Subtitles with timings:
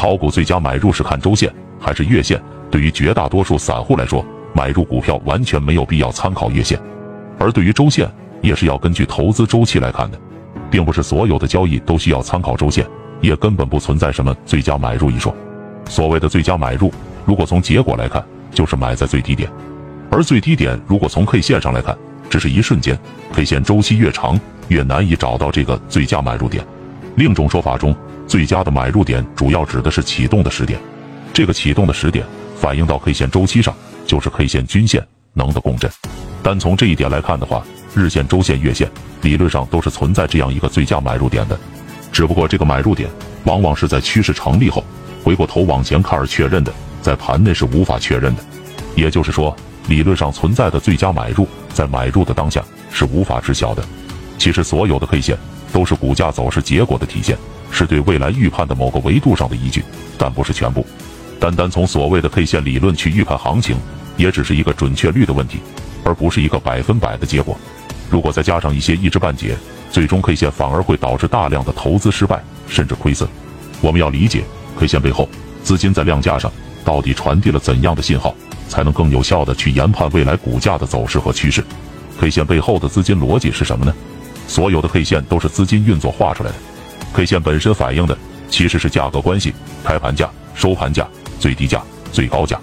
[0.00, 2.40] 炒股最佳买入是看周线还是月线？
[2.70, 6.80] 对于绝大多数散户来说，买入股票完全没有必要参考月线，
[7.38, 8.10] 而对于周线
[8.40, 10.18] 也是要根据投资周期来看的，
[10.70, 12.86] 并不是所有的交易都需要参考周线，
[13.20, 15.36] 也根本不存在什么最佳买入一说。
[15.86, 16.90] 所谓的最佳买入，
[17.26, 18.24] 如果从结果来看，
[18.54, 19.50] 就是买在最低点，
[20.10, 21.94] 而最低点如果从 K 线上来看，
[22.30, 22.98] 只是一瞬间
[23.34, 26.64] ，K 线周期越长，越难以找到这个最佳买入点。
[27.16, 27.94] 另一种说法中，
[28.30, 30.78] 最佳的买入点主要指的是启动的时点，
[31.32, 33.74] 这个启动的时点反映到 K 线周期上，
[34.06, 35.90] 就是 K 线均线能的共振。
[36.40, 38.88] 单从这一点来看的话，日线、周线、月线
[39.22, 41.58] 理论上都是存在这样一个最佳买入点的，
[42.12, 43.10] 只不过这个买入点
[43.46, 44.84] 往往是在趋势成立后，
[45.24, 48.44] 回过头往前看而确认的，在盘内是无法确认的。
[48.94, 49.56] 也就是说，
[49.88, 52.62] 理论上存在的最佳买入，在买入的当下
[52.92, 53.82] 是无法知晓的。
[54.38, 55.36] 其实所有的 K 线。
[55.72, 57.38] 都是股价走势结果的体现，
[57.70, 59.84] 是对未来预判的某个维度上的依据，
[60.18, 60.86] 但不是全部。
[61.38, 63.76] 单单从所谓的 K 线理论去预判行情，
[64.16, 65.58] 也只是一个准确率的问题，
[66.04, 67.56] 而不是一个百分百的结果。
[68.10, 69.56] 如果再加上一些一知半解，
[69.90, 73.28] 最终 K 线反而会导致大量的投资失败，甚至亏损。
[73.80, 74.44] 我们要理解
[74.78, 75.28] K 线背后
[75.62, 76.52] 资金在量价上
[76.84, 78.34] 到底传递了怎样的信号，
[78.68, 81.64] 才能更有效的去研判未来股价的走势和趋势。
[82.20, 83.94] K 线背后的资金逻辑是什么呢？
[84.46, 86.56] 所有的 K 线都是资金运作画出来的
[87.12, 88.16] ，K 线本身反映的
[88.48, 89.52] 其实是价格关系，
[89.84, 91.06] 开盘价、收盘价、
[91.38, 92.58] 最低价、最高价，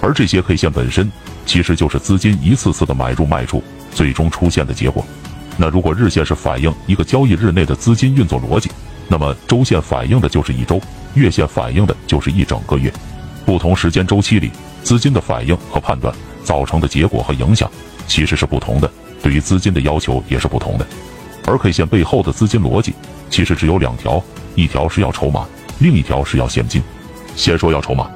[0.00, 1.10] 而这些 K 线本身
[1.46, 3.62] 其实就是资金一次次的买入卖出
[3.94, 5.04] 最终出现的结果。
[5.58, 8.70] 那如果日线是反映一个交易日内的资金运作逻辑，
[9.08, 10.80] 那么周线反映的就是一周，
[11.14, 12.92] 月线反映的就是一整个月。
[13.44, 14.50] 不同时间周期里，
[14.82, 17.70] 资金的反应和判断造成的结果和影响
[18.06, 18.90] 其实是不同的，
[19.22, 20.86] 对于资金的要求也是不同的。
[21.46, 22.94] 而 K 线背后的资金逻辑
[23.28, 24.22] 其实只有两条，
[24.54, 25.46] 一条是要筹码，
[25.80, 26.82] 另一条是要现金。
[27.34, 28.10] 先说要筹码，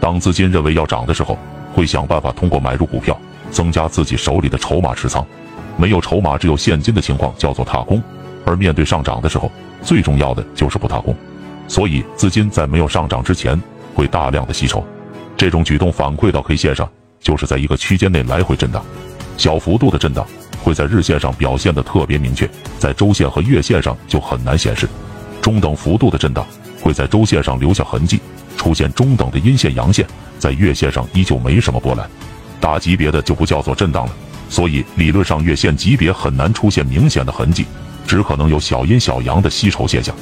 [0.00, 1.36] 当资金认为要涨的时候，
[1.74, 3.18] 会想办法通过买入股票
[3.50, 5.24] 增加自己手里的筹码持仓。
[5.76, 8.02] 没有筹码，只有现金的情况叫做踏空。
[8.44, 9.50] 而面对上涨的时候，
[9.82, 11.14] 最重要的就是不踏空。
[11.68, 13.60] 所以资金在没有上涨之前
[13.94, 14.84] 会大量的吸筹，
[15.36, 16.88] 这种举动反馈到 K 线上，
[17.20, 18.84] 就是在一个区间内来回震荡，
[19.36, 20.26] 小幅度的震荡。
[20.62, 22.48] 会在日线上表现的特别明确，
[22.78, 24.88] 在周线和月线上就很难显示。
[25.40, 26.46] 中等幅度的震荡
[26.82, 28.20] 会在周线上留下痕迹，
[28.56, 30.06] 出现中等的阴线阳线，
[30.38, 32.08] 在月线上依旧没什么波澜。
[32.60, 34.12] 大级别的就不叫做震荡了，
[34.50, 37.64] 所以理论上月线级别很难出现明显的痕迹，
[38.06, 40.14] 只可能有小阴小阳的吸筹现象。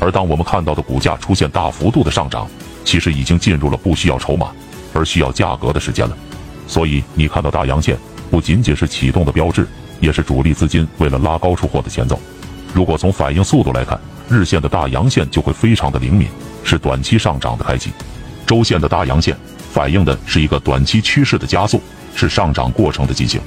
[0.00, 2.48] 而当我们看到的股价出现大幅度的上涨，
[2.84, 4.50] 其实已经进入了不需要筹码，
[4.94, 6.16] 而需要价格的时间了。
[6.66, 7.98] 所以你看到大阳线。
[8.34, 9.64] 不仅仅是启动的标志，
[10.00, 12.18] 也是主力资金为了拉高出货的前奏。
[12.72, 13.96] 如果从反应速度来看，
[14.28, 16.26] 日线的大阳线就会非常的灵敏，
[16.64, 17.90] 是短期上涨的开启；
[18.44, 19.36] 周线的大阳线
[19.72, 21.80] 反映的是一个短期趋势的加速，
[22.16, 23.40] 是上涨过程的进行；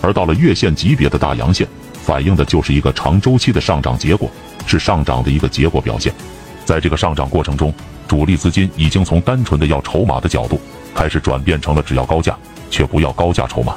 [0.00, 1.68] 而到了月线级别的大阳线，
[2.02, 4.30] 反映的就是一个长周期的上涨结果，
[4.66, 6.10] 是上涨的一个结果表现。
[6.64, 7.70] 在这个上涨过程中，
[8.08, 10.58] 主力资金已经从单纯的要筹码的角度，
[10.94, 12.34] 开始转变成了只要高价，
[12.70, 13.76] 却不要高价筹码。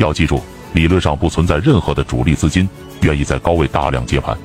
[0.00, 2.66] 要记住，理论上不存在任何的主力资金
[3.02, 4.36] 愿意在高位大量接盘，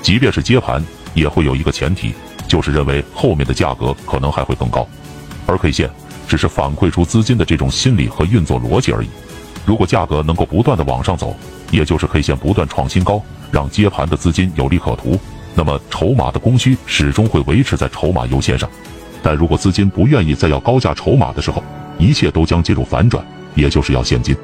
[0.00, 2.14] 即便是接盘，也会有一个前提，
[2.48, 4.88] 就是认为后面的价格可能还会更高。
[5.46, 5.90] 而 K 线
[6.26, 9.08] 只是反馈出资金的这种心理和运作逻辑而已。
[9.66, 11.36] 如果价格能够不断的往上走，
[11.70, 15.20] 也就是 K 线不断创新高，让接盘的资金有利可图，
[15.54, 18.66] 那么筹码的供需始终会维持在筹码优先上。
[19.22, 21.62] 但如果资金不愿意再要高价筹码的时候，
[21.98, 23.22] 一切都将进入反转，
[23.54, 24.34] 也就是要现金。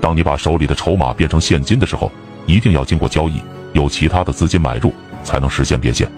[0.00, 2.10] 当你把手里的筹码变成现金的时候，
[2.46, 3.40] 一定要经过交易，
[3.72, 6.10] 有其他的资金买入，才能实现变现。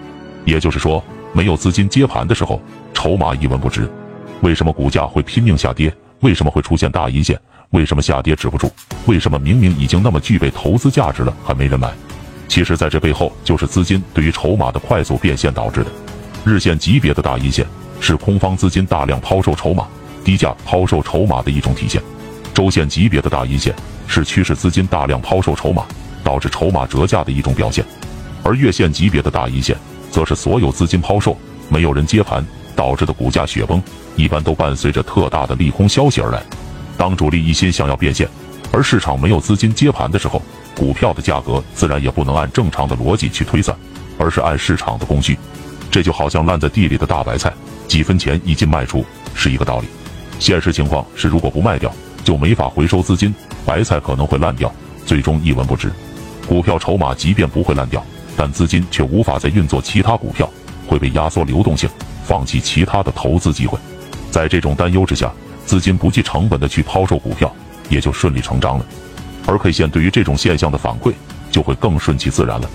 [0.45, 2.61] 也就是说，没有资金接盘的时候，
[2.93, 3.89] 筹码一文不值。
[4.41, 5.93] 为什么股价会拼命下跌？
[6.21, 7.39] 为什么会出现大阴线？
[7.71, 8.71] 为什么下跌止不住？
[9.05, 11.91] 为什么明明已经那么具备投资价值了，还没人买？
[12.47, 15.91] 其实，在这背后就是资金对于筹码的快速变现导致的。
[16.45, 17.65] 日线级别的大阴线
[17.99, 19.85] 是空方资金大量抛售筹码、
[20.23, 22.01] 低价抛售筹码的一种体现。
[22.57, 23.71] 周线级别的大阴线
[24.07, 25.85] 是趋势资金大量抛售筹码，
[26.23, 27.85] 导致筹码折价的一种表现；
[28.41, 29.77] 而月线级别的大阴线
[30.09, 31.37] 则是所有资金抛售，
[31.69, 32.43] 没有人接盘
[32.75, 33.79] 导致的股价雪崩，
[34.15, 36.41] 一般都伴随着特大的利空消息而来。
[36.97, 38.27] 当主力一心想要变现，
[38.71, 40.41] 而市场没有资金接盘的时候，
[40.75, 43.77] 股票的价格自然也不能按正常的逻辑去推算，
[44.17, 45.37] 而是按市场的供需。
[45.91, 47.53] 这就好像烂在地里的大白菜，
[47.87, 49.05] 几分钱一斤卖出
[49.35, 49.85] 是一个道理。
[50.39, 51.93] 现实情况是，如果不卖掉，
[52.27, 53.33] 就没法回收资金，
[53.65, 54.69] 白菜可能会烂掉，
[55.05, 55.89] 最终一文不值。
[56.45, 60.49] 股票筹码即便不会烂掉，但资金却无法再运作其他股票，
[60.85, 61.89] 会被压缩流动性，
[62.25, 63.79] 放弃其他的投资机会。
[64.29, 65.31] 在这种担忧之下，
[65.65, 67.49] 资金不计成本的去抛售股票，
[67.87, 68.85] 也就顺理成章了。
[69.45, 71.13] 而 K 线对于这种现象的反馈
[71.49, 72.69] 就会更顺其自然了。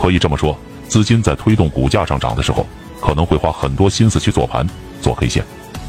[0.00, 0.56] 可以这么说，
[0.86, 2.64] 资金在推动股价上涨的时候，
[3.00, 4.64] 可能会花很多心思去做盘、
[5.00, 5.42] 做 K 线；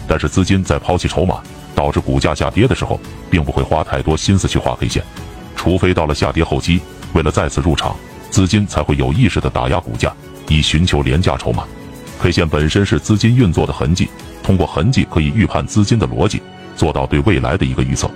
[0.07, 1.44] 但是资金在抛弃筹码，
[1.75, 3.00] 导致股价下跌的时候，
[3.30, 5.04] 并不会花太多心思去画 K 线。
[5.56, 6.81] 除非到了下跌后期，
[7.14, 7.96] 为了再次入场，
[8.30, 10.14] 资金才会有意识的打压股价，
[10.48, 11.64] 以寻求廉价筹码。
[12.22, 14.10] K 线本身是资金运作的痕迹，
[14.42, 16.42] 通过痕迹可以预判资金的逻辑，
[16.75, 18.10] 做到对未来的一个预测。